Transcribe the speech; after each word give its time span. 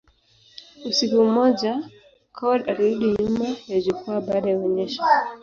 Usiku 0.85 1.15
mmoja, 1.23 1.73
Coward 2.35 2.69
alirudi 2.69 3.05
nyuma 3.23 3.55
ya 3.67 3.81
jukwaa 3.81 4.21
baada 4.21 4.49
ya 4.49 4.57
onyesho. 4.57 5.03